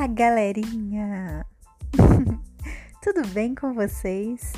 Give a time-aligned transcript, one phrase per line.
[0.00, 1.44] Olá, galerinha!
[3.04, 4.50] Tudo bem com vocês?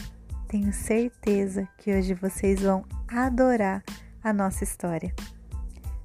[0.47, 3.83] Tenho certeza que hoje vocês vão adorar
[4.23, 5.13] a nossa história.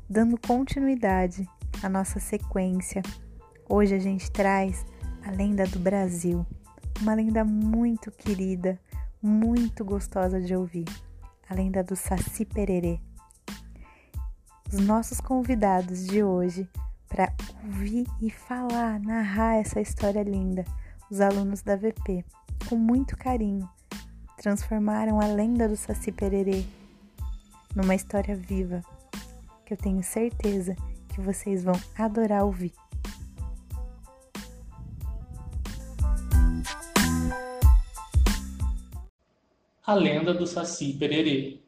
[0.10, 1.48] Dando continuidade
[1.84, 3.04] à nossa sequência,
[3.70, 4.84] hoje a gente traz
[5.24, 6.44] a lenda do Brasil,
[7.00, 8.80] uma lenda muito querida,
[9.22, 10.86] muito gostosa de ouvir,
[11.48, 13.00] a lenda do Saci Pererê.
[14.74, 16.68] Os nossos convidados de hoje
[17.08, 20.66] para ouvir e falar, narrar essa história linda.
[21.10, 22.26] Os alunos da VP,
[22.68, 23.68] com muito carinho,
[24.38, 26.66] transformaram a lenda do Saci Pererê
[27.76, 28.82] numa história viva,
[29.66, 30.76] que eu tenho certeza
[31.14, 32.74] que vocês vão adorar ouvir.
[39.86, 41.60] A lenda do Saci Pererê.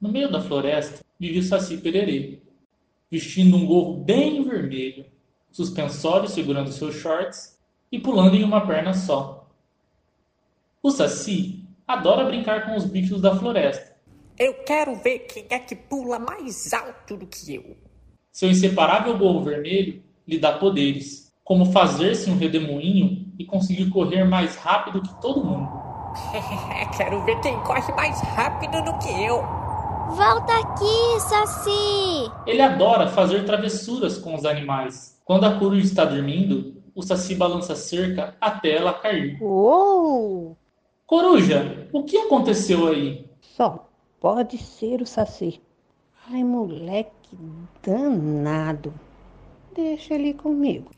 [0.00, 2.40] No meio da floresta vive o Saci Pererê,
[3.10, 5.06] vestindo um gorro bem vermelho,
[5.50, 7.58] suspensório segurando seus shorts
[7.90, 9.48] e pulando em uma perna só.
[10.82, 13.96] O Saci adora brincar com os bichos da floresta.
[14.38, 17.76] Eu quero ver quem é que pula mais alto do que eu.
[18.30, 24.54] Seu inseparável gorro vermelho lhe dá poderes, como fazer-se um redemoinho e conseguir correr mais
[24.54, 25.68] rápido que todo mundo.
[26.96, 29.57] quero ver quem corre mais rápido do que eu.
[30.08, 32.32] Volta aqui, Saci!
[32.46, 35.20] Ele adora fazer travessuras com os animais.
[35.22, 39.36] Quando a coruja está dormindo, o Saci balança a cerca até ela cair.
[39.40, 40.56] Uou!
[41.06, 43.28] Coruja, o que aconteceu aí?
[43.40, 43.86] Só
[44.18, 45.60] pode ser o Saci.
[46.30, 47.36] Ai, moleque
[47.82, 48.94] danado.
[49.74, 50.90] Deixa ele comigo.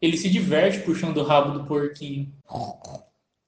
[0.00, 2.32] ele se diverte puxando o rabo do porquinho.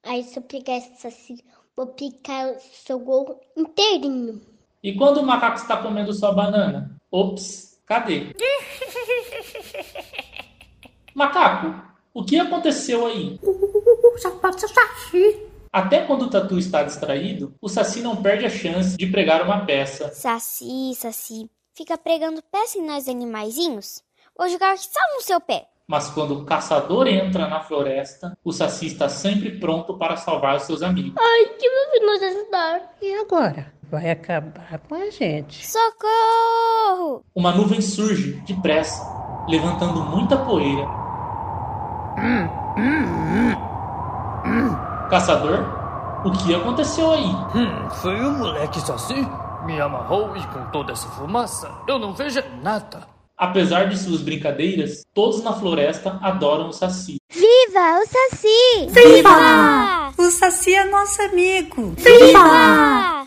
[0.03, 1.45] Aí se eu pegar esse Saci
[1.77, 4.41] Vou picar o seu gorro inteirinho.
[4.83, 6.97] E quando o macaco está comendo sua banana?
[7.11, 8.35] Ops, cadê?
[11.15, 11.75] macaco,
[12.13, 13.39] o que aconteceu aí?
[14.15, 15.47] O saci.
[15.73, 19.65] Até quando o tatu está distraído, o Saci não perde a chance de pregar uma
[19.65, 20.13] peça.
[20.13, 24.03] Saci, Saci, fica pregando peça em nós animaizinhos?
[24.37, 25.67] Vou jogar só no seu pé.
[25.87, 30.63] Mas quando o caçador entra na floresta, o Saci está sempre pronto para salvar os
[30.63, 31.13] seus amigos.
[31.19, 32.93] Ai, que meu nos ajudar.
[33.01, 33.73] E agora?
[33.91, 35.67] Vai acabar com a gente.
[35.67, 37.23] Socorro!
[37.35, 39.05] Uma nuvem surge depressa,
[39.49, 40.87] levantando muita poeira.
[42.17, 43.55] Hum, hum,
[44.47, 45.59] hum, Caçador,
[46.25, 47.27] o que aconteceu aí?
[47.55, 49.29] Hum, foi o moleque Saci.
[49.67, 53.07] Me amarrou e com toda essa fumaça eu não vejo nada.
[53.43, 57.17] Apesar de suas brincadeiras, todos na floresta adoram o Saci.
[57.29, 58.87] Viva o Saci!
[58.89, 60.13] Viva!
[60.17, 61.93] O Saci é nosso amigo!
[61.99, 63.22] Viva!